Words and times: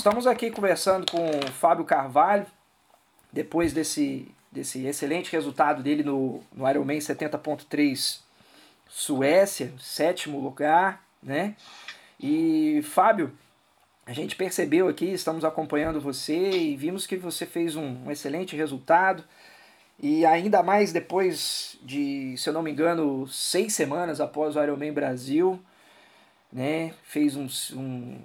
Estamos 0.00 0.26
aqui 0.26 0.50
conversando 0.50 1.12
com 1.12 1.28
o 1.28 1.52
Fábio 1.52 1.84
Carvalho, 1.84 2.46
depois 3.30 3.74
desse, 3.74 4.34
desse 4.50 4.86
excelente 4.86 5.30
resultado 5.30 5.82
dele 5.82 6.02
no, 6.02 6.40
no 6.54 6.66
Ironman 6.66 6.96
70.3 6.96 8.20
Suécia, 8.88 9.74
sétimo 9.78 10.40
lugar, 10.40 11.04
né? 11.22 11.54
E 12.18 12.80
Fábio, 12.82 13.30
a 14.06 14.14
gente 14.14 14.36
percebeu 14.36 14.88
aqui, 14.88 15.04
estamos 15.04 15.44
acompanhando 15.44 16.00
você 16.00 16.50
e 16.50 16.76
vimos 16.76 17.06
que 17.06 17.18
você 17.18 17.44
fez 17.44 17.76
um, 17.76 18.06
um 18.06 18.10
excelente 18.10 18.56
resultado. 18.56 19.22
E 20.02 20.24
ainda 20.24 20.62
mais 20.62 20.94
depois 20.94 21.78
de, 21.82 22.34
se 22.38 22.48
eu 22.48 22.54
não 22.54 22.62
me 22.62 22.70
engano, 22.70 23.28
seis 23.28 23.74
semanas 23.74 24.18
após 24.18 24.56
o 24.56 24.62
Ironman 24.62 24.94
Brasil, 24.94 25.60
né? 26.50 26.94
Fez 27.02 27.36
um, 27.36 27.46
um, 27.78 28.18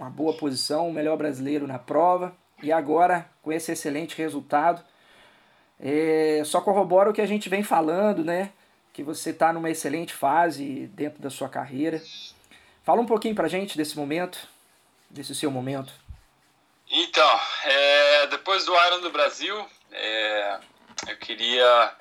uma 0.00 0.08
boa 0.08 0.32
posição, 0.32 0.88
o 0.88 0.92
melhor 0.92 1.16
brasileiro 1.18 1.66
na 1.66 1.78
prova. 1.78 2.34
E 2.62 2.72
agora, 2.72 3.30
com 3.42 3.52
esse 3.52 3.70
excelente 3.72 4.16
resultado, 4.16 4.82
é, 5.78 6.42
só 6.44 6.60
corrobora 6.60 7.10
o 7.10 7.12
que 7.12 7.20
a 7.20 7.26
gente 7.26 7.48
vem 7.48 7.62
falando, 7.62 8.24
né? 8.24 8.52
Que 8.92 9.02
você 9.02 9.30
está 9.30 9.52
numa 9.52 9.70
excelente 9.70 10.12
fase 10.12 10.86
dentro 10.94 11.22
da 11.22 11.28
sua 11.28 11.48
carreira. 11.48 12.02
Fala 12.82 13.00
um 13.00 13.06
pouquinho 13.06 13.34
pra 13.34 13.46
gente 13.46 13.76
desse 13.76 13.96
momento, 13.96 14.48
desse 15.10 15.34
seu 15.34 15.50
momento. 15.50 15.92
Então, 16.90 17.40
é, 17.64 18.26
depois 18.28 18.64
do 18.64 18.74
Iron 18.74 19.00
do 19.00 19.10
Brasil, 19.10 19.54
é, 19.92 20.60
eu 21.08 21.16
queria, 21.18 21.94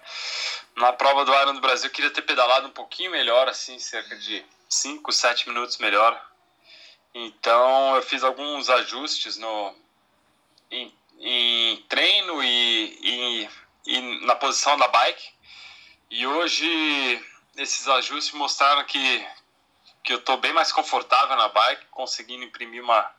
na 0.78 0.94
prova 0.94 1.26
do 1.26 1.34
Iron 1.34 1.54
do 1.54 1.62
Brasil, 1.62 1.88
eu 1.88 1.94
queria 1.94 2.12
ter 2.12 2.22
pedalado 2.22 2.68
um 2.68 2.72
pouquinho 2.72 3.12
melhor, 3.12 3.48
assim, 3.48 3.78
cerca 3.78 4.16
de 4.16 4.44
5, 4.70 5.12
7 5.12 5.50
minutos 5.50 5.78
melhor. 5.78 6.20
Então, 7.14 7.96
eu 7.96 8.02
fiz 8.02 8.24
alguns 8.24 8.70
ajustes 8.70 9.38
no, 9.38 9.76
em, 10.70 10.94
em 11.20 11.78
treino 11.90 12.44
e, 12.44 13.00
e, 13.02 13.50
e 13.86 14.26
na 14.26 14.36
posição 14.36 14.78
da 14.78 14.88
bike. 14.88 15.34
E 16.10 16.26
hoje, 16.26 17.26
esses 17.58 17.88
ajustes 17.88 18.34
mostraram 18.34 18.84
que, 18.86 19.28
que 20.04 20.14
eu 20.14 20.18
estou 20.18 20.38
bem 20.38 20.54
mais 20.54 20.72
confortável 20.72 21.36
na 21.36 21.50
bike, 21.50 21.86
conseguindo 21.92 22.44
imprimir 22.44 22.84
uma, 22.84 23.12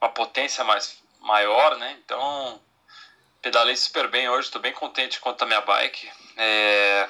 uma 0.00 0.10
potência 0.10 0.64
mais 0.64 1.02
maior, 1.20 1.76
né? 1.76 1.98
Então, 2.04 2.60
pedalei 3.40 3.76
super 3.76 4.08
bem 4.08 4.28
hoje, 4.28 4.48
estou 4.48 4.60
bem 4.60 4.72
contente 4.72 5.20
quanto 5.20 5.42
a 5.42 5.46
minha 5.46 5.60
bike. 5.60 6.10
É, 6.36 7.08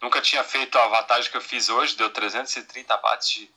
nunca 0.00 0.20
tinha 0.20 0.42
feito 0.44 0.78
a 0.78 0.86
wattage 0.86 1.30
que 1.30 1.36
eu 1.36 1.40
fiz 1.40 1.68
hoje, 1.68 1.96
deu 1.96 2.10
330 2.10 2.96
watts 2.96 3.30
de, 3.30 3.50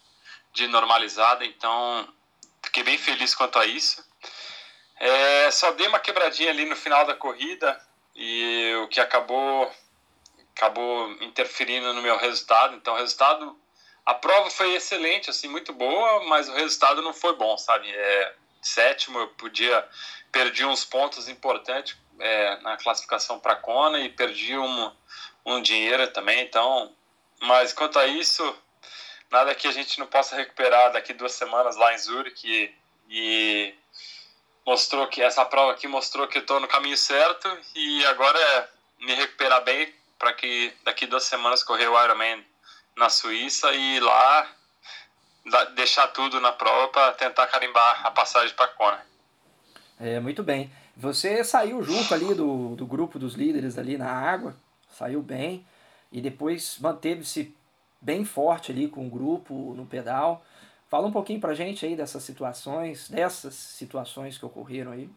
de 0.53 0.67
normalizada, 0.67 1.45
então 1.45 2.07
fiquei 2.63 2.83
bem 2.83 2.97
feliz 2.97 3.35
quanto 3.35 3.59
a 3.59 3.65
isso. 3.65 4.03
É, 4.99 5.51
só 5.51 5.71
dei 5.71 5.87
uma 5.87 5.99
quebradinha 5.99 6.49
ali 6.49 6.65
no 6.65 6.75
final 6.75 7.05
da 7.05 7.13
corrida 7.13 7.79
e 8.15 8.73
o 8.83 8.87
que 8.87 8.99
acabou 8.99 9.71
acabou 10.55 11.11
interferindo 11.21 11.93
no 11.93 12.01
meu 12.01 12.17
resultado. 12.17 12.75
Então, 12.75 12.95
o 12.95 12.97
resultado, 12.97 13.55
a 14.03 14.15
prova 14.15 14.49
foi 14.49 14.73
excelente, 14.73 15.29
assim, 15.29 15.47
muito 15.47 15.71
boa, 15.71 16.25
mas 16.25 16.49
o 16.49 16.53
resultado 16.53 16.99
não 17.03 17.13
foi 17.13 17.35
bom, 17.35 17.55
sabe? 17.57 17.87
É, 17.91 18.35
sétimo, 18.59 19.19
eu 19.19 19.27
podia 19.29 19.87
perdi 20.31 20.65
uns 20.65 20.83
pontos 20.83 21.29
importantes 21.29 21.97
é, 22.19 22.59
na 22.61 22.75
classificação 22.77 23.39
para 23.39 23.55
Kona 23.55 23.99
e 23.99 24.09
perdi 24.09 24.57
um, 24.57 24.91
um 25.45 25.61
dinheiro 25.61 26.07
também. 26.11 26.41
Então, 26.41 26.93
mas 27.41 27.71
quanto 27.71 27.97
a 27.97 28.07
isso, 28.07 28.43
nada 29.31 29.53
que 29.55 29.67
a 29.67 29.71
gente 29.71 29.99
não 29.99 30.07
possa 30.07 30.35
recuperar 30.35 30.91
daqui 30.91 31.13
duas 31.13 31.33
semanas 31.33 31.75
lá 31.75 31.93
em 31.93 31.97
Zurich 31.97 32.47
e, 32.47 32.73
e 33.09 33.75
mostrou 34.65 35.07
que 35.07 35.21
essa 35.21 35.45
prova 35.45 35.71
aqui 35.71 35.87
mostrou 35.87 36.27
que 36.27 36.37
eu 36.37 36.41
estou 36.41 36.59
no 36.59 36.67
caminho 36.67 36.97
certo 36.97 37.47
e 37.75 38.05
agora 38.05 38.39
é 38.39 38.69
me 38.99 39.13
recuperar 39.13 39.63
bem 39.63 39.93
para 40.17 40.33
que 40.33 40.73
daqui 40.83 41.05
duas 41.05 41.23
semanas 41.23 41.63
correr 41.63 41.87
o 41.87 42.03
Ironman 42.03 42.43
na 42.95 43.09
Suíça 43.09 43.71
e 43.73 43.99
lá 43.99 44.49
deixar 45.75 46.07
tudo 46.07 46.41
na 46.41 46.51
prova 46.51 46.87
para 46.89 47.13
tentar 47.13 47.47
carimbar 47.47 48.05
a 48.05 48.11
passagem 48.11 48.53
para 48.55 48.67
Kona. 48.69 49.05
É, 49.99 50.19
muito 50.19 50.43
bem. 50.43 50.71
Você 50.95 51.43
saiu 51.43 51.83
junto 51.83 52.13
ali 52.13 52.33
do, 52.33 52.75
do 52.75 52.85
grupo 52.85 53.19
dos 53.19 53.35
líderes 53.35 53.77
ali 53.77 53.97
na 53.97 54.11
água, 54.11 54.55
saiu 54.89 55.21
bem, 55.21 55.65
e 56.11 56.19
depois 56.19 56.77
manteve-se 56.79 57.55
bem 57.99 58.23
forte 58.25 58.71
ali 58.71 58.87
com 58.87 59.05
o 59.07 59.09
grupo 59.09 59.73
no 59.75 59.85
pedal. 59.85 60.43
Fala 60.89 61.07
um 61.07 61.11
pouquinho 61.11 61.41
pra 61.41 61.53
gente 61.53 61.85
aí 61.85 61.95
dessas 61.95 62.23
situações, 62.23 63.09
dessas 63.09 63.53
situações 63.53 64.37
que 64.37 64.45
ocorreram 64.45 64.91
aí. 64.91 65.09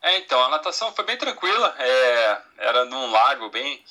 É, 0.00 0.18
então, 0.18 0.40
a 0.44 0.48
natação 0.48 0.92
foi 0.92 1.04
bem 1.04 1.16
tranquila, 1.16 1.74
é, 1.76 2.42
era 2.58 2.84
num 2.84 3.10
lago 3.10 3.50
bem, 3.50 3.82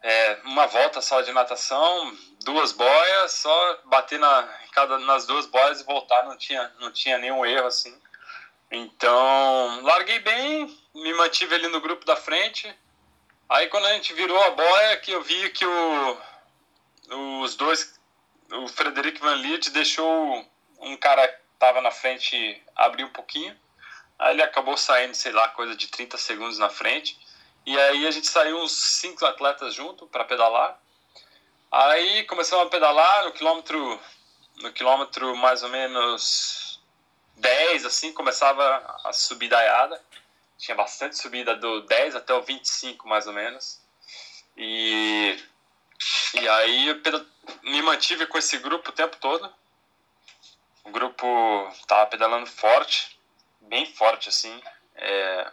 é, 0.00 0.38
uma 0.44 0.66
volta 0.66 1.00
só 1.00 1.20
de 1.20 1.32
natação, 1.32 2.16
duas 2.44 2.70
boias, 2.72 3.32
só 3.32 3.78
bater 3.86 4.20
na, 4.20 4.48
cada, 4.72 4.98
nas 5.00 5.26
duas 5.26 5.46
boias 5.46 5.80
e 5.80 5.84
voltar, 5.84 6.24
não 6.24 6.36
tinha, 6.36 6.72
não 6.78 6.92
tinha 6.92 7.18
nenhum 7.18 7.44
erro 7.44 7.66
assim. 7.66 7.96
Então, 8.70 9.82
larguei 9.82 10.20
bem, 10.20 10.78
me 10.94 11.12
mantive 11.14 11.54
ali 11.54 11.68
no 11.68 11.80
grupo 11.80 12.04
da 12.04 12.16
frente. 12.16 12.72
Aí 13.48 13.68
quando 13.68 13.86
a 13.86 13.92
gente 13.94 14.14
virou 14.14 14.40
a 14.42 14.50
boia, 14.50 14.96
que 14.98 15.12
eu 15.12 15.22
vi 15.22 15.50
que 15.50 15.66
o, 15.66 16.18
os 17.12 17.56
dois, 17.56 17.98
o 18.52 18.68
Frederic 18.68 19.20
Van 19.20 19.34
Liet 19.34 19.70
deixou 19.70 20.46
um 20.78 20.96
cara 20.96 21.26
que 21.28 21.40
estava 21.54 21.80
na 21.80 21.90
frente 21.90 22.62
abrir 22.74 23.04
um 23.04 23.10
pouquinho. 23.10 23.56
Aí 24.18 24.34
ele 24.34 24.42
acabou 24.42 24.76
saindo, 24.76 25.14
sei 25.14 25.32
lá, 25.32 25.48
coisa 25.48 25.74
de 25.74 25.88
30 25.88 26.16
segundos 26.18 26.58
na 26.58 26.68
frente. 26.68 27.18
E 27.64 27.78
aí 27.78 28.06
a 28.06 28.10
gente 28.10 28.26
saiu 28.26 28.58
uns 28.58 28.72
cinco 28.72 29.24
atletas 29.24 29.74
junto 29.74 30.06
para 30.06 30.24
pedalar. 30.24 30.78
Aí 31.70 32.24
começamos 32.24 32.66
a 32.66 32.70
pedalar 32.70 33.24
no 33.24 33.32
quilômetro, 33.32 34.00
no 34.56 34.72
quilômetro 34.72 35.34
mais 35.36 35.62
ou 35.62 35.68
menos 35.68 36.80
10, 37.36 37.86
assim, 37.86 38.12
começava 38.12 38.62
a 39.04 39.12
subir 39.12 39.48
daiada. 39.48 40.00
Tinha 40.58 40.76
bastante 40.76 41.16
subida 41.16 41.56
do 41.56 41.80
10 41.82 42.16
até 42.16 42.34
o 42.34 42.42
25, 42.42 43.08
mais 43.08 43.26
ou 43.26 43.32
menos. 43.32 43.80
E, 44.56 45.38
e 46.34 46.48
aí 46.48 46.88
eu 46.88 47.26
me 47.62 47.82
mantive 47.82 48.26
com 48.26 48.38
esse 48.38 48.58
grupo 48.58 48.90
o 48.90 48.94
tempo 48.94 49.16
todo. 49.16 49.52
O 50.84 50.90
grupo 50.90 51.26
tava 51.86 52.06
pedalando 52.06 52.46
forte, 52.46 53.18
bem 53.60 53.86
forte, 53.94 54.28
assim. 54.28 54.62
É, 54.96 55.50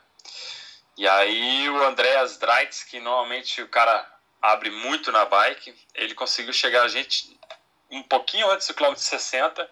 e 0.97 1.07
aí 1.07 1.69
o 1.69 1.84
Andreas 1.84 2.38
Dreitz, 2.38 2.84
que 2.84 3.00
normalmente 3.00 3.62
o 3.62 3.68
cara 3.68 4.06
abre 4.41 4.69
muito 4.69 5.12
na 5.12 5.25
bike, 5.25 5.75
ele 5.94 6.13
conseguiu 6.13 6.53
chegar 6.53 6.84
a 6.84 6.88
gente 6.88 7.38
um 7.91 8.03
pouquinho 8.03 8.50
antes 8.51 8.68
do 8.68 8.73
quilômetro 8.73 9.03
60 9.03 9.69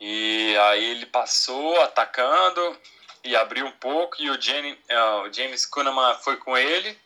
e 0.00 0.56
aí 0.58 0.84
ele 0.84 1.06
passou 1.06 1.80
atacando 1.82 2.78
e 3.22 3.36
abriu 3.36 3.66
um 3.66 3.72
pouco 3.72 4.20
e 4.20 4.28
o, 4.30 4.40
Jenny, 4.40 4.72
uh, 4.72 5.22
o 5.22 5.32
James 5.32 5.64
Kunaman 5.64 6.14
foi 6.16 6.36
com 6.36 6.56
ele. 6.56 6.98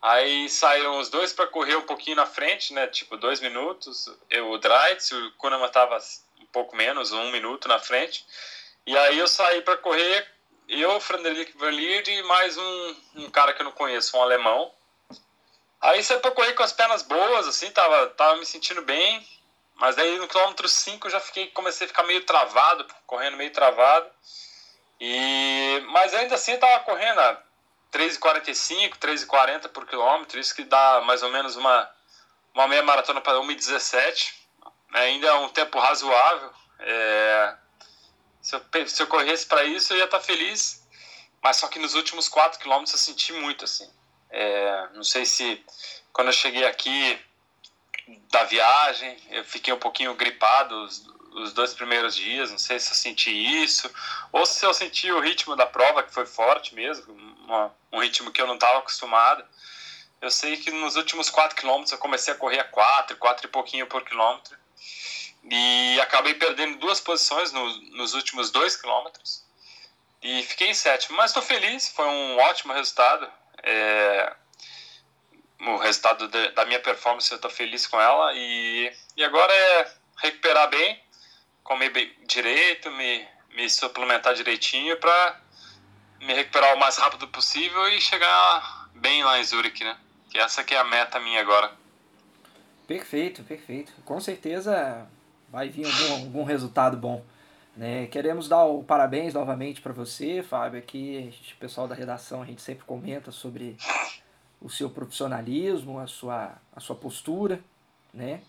Aí 0.00 0.48
saíram 0.48 0.98
os 0.98 1.10
dois 1.10 1.32
para 1.32 1.46
correr 1.48 1.76
um 1.76 1.82
pouquinho 1.82 2.16
na 2.16 2.26
frente, 2.26 2.72
né? 2.72 2.86
Tipo, 2.86 3.16
dois 3.16 3.40
minutos. 3.40 4.06
Eu, 4.30 4.50
o 4.50 4.58
Dreitz, 4.58 5.10
o 5.10 5.32
Kunaman 5.32 5.68
tava 5.68 5.98
um 6.40 6.46
pouco 6.46 6.76
menos, 6.76 7.12
um 7.12 7.30
minuto 7.32 7.66
na 7.66 7.80
frente. 7.80 8.24
E 8.86 8.96
aí 8.96 9.18
eu 9.18 9.26
saí 9.26 9.60
para 9.62 9.76
correr, 9.76 10.26
eu, 10.68 11.00
Frederic 11.00 11.56
Verlier 11.58 12.08
e 12.08 12.22
mais 12.22 12.56
um, 12.56 12.96
um 13.16 13.30
cara 13.30 13.52
que 13.52 13.60
eu 13.60 13.64
não 13.64 13.72
conheço, 13.72 14.16
um 14.16 14.22
alemão. 14.22 14.72
Aí 15.80 16.02
saí 16.02 16.18
para 16.20 16.30
correr 16.30 16.54
com 16.54 16.62
as 16.62 16.72
pernas 16.72 17.02
boas, 17.02 17.46
assim, 17.46 17.70
tava, 17.70 18.06
tava 18.10 18.36
me 18.36 18.46
sentindo 18.46 18.82
bem. 18.82 19.26
Mas 19.74 19.96
aí 19.98 20.18
no 20.18 20.28
quilômetro 20.28 20.68
5 20.68 21.06
eu 21.06 21.10
já 21.10 21.20
fiquei, 21.20 21.48
comecei 21.48 21.86
a 21.86 21.88
ficar 21.88 22.02
meio 22.04 22.24
travado, 22.24 22.86
correndo 23.06 23.36
meio 23.36 23.52
travado. 23.52 24.10
E, 25.00 25.82
mas 25.88 26.14
ainda 26.14 26.34
assim 26.34 26.56
tava 26.56 26.84
correndo 26.84 27.20
a 27.20 27.42
3,45, 27.92 28.96
3,40 28.98 29.68
por 29.68 29.86
quilômetro, 29.86 30.38
isso 30.38 30.54
que 30.54 30.64
dá 30.64 31.02
mais 31.06 31.22
ou 31.22 31.30
menos 31.30 31.56
uma, 31.56 31.90
uma 32.54 32.68
meia 32.68 32.82
maratona 32.82 33.20
para 33.20 33.38
1,17. 33.38 34.34
Ainda 34.92 35.26
é 35.28 35.34
um 35.34 35.48
tempo 35.48 35.78
razoável. 35.78 36.50
É, 36.80 37.54
se, 38.40 38.56
eu, 38.56 38.88
se 38.88 39.02
eu 39.02 39.06
corresse 39.06 39.46
para 39.46 39.64
isso, 39.64 39.92
eu 39.92 39.98
ia 39.98 40.04
estar 40.04 40.18
tá 40.18 40.24
feliz. 40.24 40.86
Mas 41.42 41.56
só 41.56 41.68
que 41.68 41.78
nos 41.78 41.94
últimos 41.94 42.28
4 42.28 42.58
quilômetros 42.58 42.92
eu 42.92 42.98
senti 42.98 43.32
muito 43.32 43.64
assim. 43.64 43.88
É, 44.30 44.88
não 44.94 45.04
sei 45.04 45.24
se 45.24 45.64
quando 46.12 46.28
eu 46.28 46.32
cheguei 46.32 46.66
aqui 46.66 47.18
da 48.30 48.44
viagem. 48.44 49.16
Eu 49.30 49.44
fiquei 49.44 49.72
um 49.72 49.78
pouquinho 49.78 50.14
gripado 50.14 50.74
os, 50.84 51.06
os, 51.34 51.52
dois 51.52 51.74
primeiros 51.74 52.14
dias, 52.14 52.50
não 52.50 52.58
sei 52.58 52.78
se 52.78 52.90
eu 52.90 52.94
senti 52.94 53.30
isso, 53.30 53.90
ou 54.32 54.46
se 54.46 54.64
eu 54.64 54.72
senti 54.72 55.10
o 55.12 55.20
ritmo 55.20 55.54
da 55.56 55.66
prova, 55.66 56.02
que 56.02 56.12
foi 56.12 56.26
forte 56.26 56.74
mesmo, 56.74 57.14
uma, 57.48 57.74
um 57.90 58.00
ritmo 58.00 58.30
que 58.30 58.40
eu 58.40 58.46
não 58.46 58.54
estava 58.54 58.78
acostumado. 58.78 59.44
Eu 60.20 60.30
sei 60.30 60.56
que 60.56 60.70
nos 60.70 60.96
últimos 60.96 61.30
4 61.30 61.56
quilômetros 61.56 61.92
eu 61.92 61.98
comecei 61.98 62.34
a 62.34 62.36
correr 62.36 62.60
a 62.60 62.64
4, 62.64 63.16
4 63.16 63.46
e 63.46 63.50
pouquinho 63.50 63.86
por 63.86 64.04
quilômetro. 64.04 64.56
e 65.44 66.00
acabei 66.00 66.34
perdendo 66.34 66.78
duas 66.78 67.00
posições 67.00 67.52
no, 67.52 67.66
nos 67.96 68.14
últimos 68.14 68.50
dois 68.50 68.76
quilômetros 68.76 69.46
e 70.22 70.42
fiquei 70.42 70.68
em 70.68 70.74
sétimo. 70.74 71.16
Mas 71.16 71.30
estou 71.30 71.42
feliz, 71.42 71.88
foi 71.88 72.06
um 72.06 72.38
ótimo 72.38 72.72
resultado. 72.72 73.30
É, 73.62 74.34
o 75.60 75.76
resultado 75.76 76.28
de, 76.28 76.50
da 76.52 76.64
minha 76.66 76.80
performance, 76.80 77.30
eu 77.30 77.36
estou 77.36 77.50
feliz 77.50 77.86
com 77.86 78.00
ela 78.00 78.32
e, 78.34 78.92
e 79.16 79.24
agora 79.24 79.52
é 79.52 79.92
recuperar 80.18 80.68
bem, 80.68 81.02
comer 81.64 81.90
bem, 81.90 82.14
direito, 82.26 82.90
me, 82.92 83.26
me 83.50 83.68
suplementar 83.70 84.34
direitinho 84.34 84.96
para 84.98 85.47
me 86.20 86.34
recuperar 86.34 86.74
o 86.74 86.80
mais 86.80 86.96
rápido 86.96 87.28
possível 87.28 87.88
e 87.88 88.00
chegar 88.00 88.90
bem 88.94 89.22
lá 89.22 89.38
em 89.38 89.44
Zurich, 89.44 89.82
né? 89.84 89.96
Que 90.30 90.38
essa 90.38 90.64
que 90.64 90.74
é 90.74 90.78
a 90.78 90.84
meta 90.84 91.18
minha 91.20 91.40
agora. 91.40 91.72
Perfeito, 92.86 93.42
perfeito. 93.42 93.92
Com 94.04 94.20
certeza 94.20 95.06
vai 95.50 95.68
vir 95.68 95.86
algum, 95.86 96.24
algum 96.24 96.44
resultado 96.44 96.96
bom. 96.96 97.24
Né? 97.76 98.06
Queremos 98.06 98.48
dar 98.48 98.64
o 98.64 98.82
parabéns 98.82 99.34
novamente 99.34 99.80
para 99.80 99.92
você, 99.92 100.42
Fábio. 100.42 100.78
Aqui, 100.78 101.32
o 101.54 101.56
pessoal 101.58 101.86
da 101.86 101.94
redação, 101.94 102.42
a 102.42 102.46
gente 102.46 102.60
sempre 102.60 102.84
comenta 102.84 103.30
sobre 103.30 103.76
o 104.60 104.68
seu 104.68 104.90
profissionalismo, 104.90 106.00
a 106.00 106.06
sua, 106.06 106.54
a 106.74 106.80
sua 106.80 106.96
postura, 106.96 107.60
né? 108.12 108.40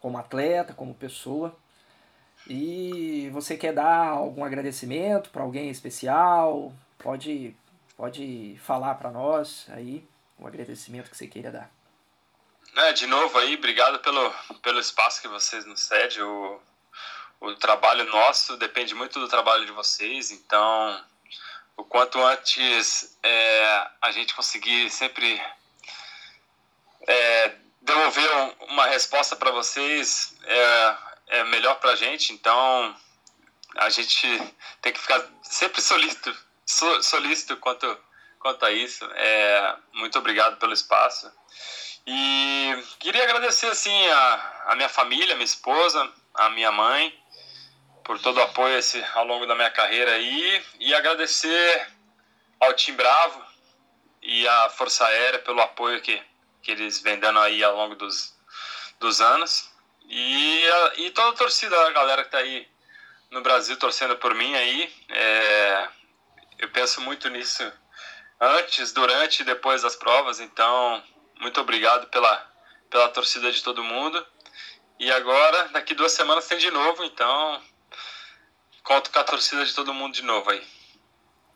Como 0.00 0.16
atleta, 0.16 0.72
como 0.72 0.94
pessoa. 0.94 1.56
E 2.48 3.28
você 3.32 3.56
quer 3.56 3.72
dar 3.72 4.08
algum 4.08 4.44
agradecimento 4.44 5.30
para 5.30 5.42
alguém 5.42 5.68
especial? 5.68 6.72
Pode, 6.98 7.56
pode 7.96 8.58
falar 8.62 8.94
para 8.96 9.10
nós 9.10 9.66
aí 9.70 10.06
o 10.38 10.46
agradecimento 10.46 11.10
que 11.10 11.16
você 11.16 11.26
queira 11.26 11.50
dar. 11.50 11.70
É, 12.74 12.92
de 12.92 13.06
novo 13.06 13.38
aí, 13.38 13.54
obrigado 13.54 13.98
pelo, 14.00 14.34
pelo 14.62 14.78
espaço 14.78 15.22
que 15.22 15.28
vocês 15.28 15.64
nos 15.64 15.80
cedem. 15.80 16.22
O, 16.22 16.60
o 17.40 17.54
trabalho 17.54 18.04
nosso 18.04 18.56
depende 18.56 18.94
muito 18.94 19.18
do 19.18 19.28
trabalho 19.28 19.64
de 19.64 19.72
vocês, 19.72 20.30
então 20.30 21.04
o 21.76 21.84
quanto 21.84 22.22
antes 22.22 23.18
é, 23.22 23.90
a 24.00 24.10
gente 24.10 24.34
conseguir 24.34 24.90
sempre 24.90 25.40
é, 27.06 27.54
devolver 27.82 28.28
uma 28.68 28.86
resposta 28.86 29.36
para 29.36 29.50
vocês 29.50 30.36
é, 30.44 30.96
é 31.28 31.44
melhor 31.44 31.76
para 31.76 31.92
a 31.92 31.96
gente, 31.96 32.32
então 32.32 32.96
a 33.76 33.90
gente 33.90 34.26
tem 34.80 34.92
que 34.92 35.00
ficar 35.00 35.24
sempre 35.42 35.80
solícito, 35.80 36.34
solícito 37.02 37.56
quanto, 37.56 37.98
quanto 38.38 38.64
a 38.64 38.70
isso. 38.70 39.04
É, 39.14 39.76
muito 39.92 40.18
obrigado 40.18 40.56
pelo 40.58 40.72
espaço. 40.72 41.30
E 42.06 42.84
queria 43.00 43.24
agradecer 43.24 43.66
assim 43.66 44.08
a, 44.08 44.64
a 44.66 44.76
minha 44.76 44.88
família, 44.88 45.34
minha 45.34 45.44
esposa, 45.44 46.08
a 46.34 46.50
minha 46.50 46.70
mãe, 46.70 47.12
por 48.04 48.20
todo 48.20 48.38
o 48.38 48.42
apoio 48.42 48.78
esse, 48.78 49.04
ao 49.14 49.26
longo 49.26 49.46
da 49.46 49.54
minha 49.54 49.70
carreira 49.70 50.12
aí 50.12 50.64
e 50.78 50.94
agradecer 50.94 51.88
ao 52.60 52.72
Tim 52.74 52.94
Bravo 52.94 53.44
e 54.22 54.46
à 54.46 54.68
Força 54.70 55.04
Aérea 55.06 55.40
pelo 55.40 55.60
apoio 55.60 56.00
que, 56.00 56.22
que 56.62 56.70
eles 56.70 57.00
vêm 57.00 57.18
dando 57.18 57.40
aí 57.40 57.64
ao 57.64 57.74
longo 57.74 57.96
dos, 57.96 58.36
dos 59.00 59.20
anos 59.20 59.70
e, 60.08 60.64
e 60.98 61.10
toda 61.10 61.30
a 61.30 61.36
torcida, 61.36 61.76
a 61.86 61.90
galera 61.90 62.22
que 62.22 62.28
está 62.28 62.38
aí 62.38 62.68
no 63.30 63.40
Brasil 63.40 63.76
torcendo 63.76 64.16
por 64.16 64.34
mim 64.34 64.54
aí, 64.54 64.94
é, 65.08 65.88
eu 66.58 66.68
penso 66.70 67.00
muito 67.00 67.28
nisso 67.28 67.70
antes, 68.40 68.92
durante 68.92 69.40
e 69.40 69.44
depois 69.44 69.82
das 69.82 69.96
provas, 69.96 70.40
então 70.40 71.02
muito 71.40 71.60
obrigado 71.60 72.08
pela, 72.08 72.50
pela 72.90 73.08
torcida 73.08 73.50
de 73.50 73.62
todo 73.62 73.84
mundo. 73.84 74.24
E 74.98 75.10
agora, 75.12 75.68
daqui 75.68 75.94
duas 75.94 76.12
semanas 76.12 76.46
tem 76.46 76.58
de 76.58 76.70
novo, 76.70 77.04
então 77.04 77.60
conto 78.82 79.10
com 79.10 79.18
a 79.18 79.24
torcida 79.24 79.64
de 79.64 79.74
todo 79.74 79.92
mundo 79.92 80.14
de 80.14 80.22
novo 80.22 80.50
aí. 80.50 80.66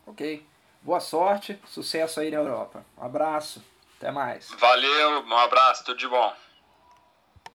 Ok. 0.07 0.47
Boa 0.83 1.01
sorte, 1.01 1.61
sucesso 1.67 2.21
aí 2.21 2.31
na 2.31 2.39
Europa. 2.39 2.85
Um 2.97 3.05
abraço, 3.05 3.63
até 3.97 4.11
mais. 4.11 4.51
Valeu, 4.59 5.23
um 5.23 5.37
abraço, 5.37 5.85
tudo 5.85 5.99
de 5.99 6.09
bom. 6.09 6.35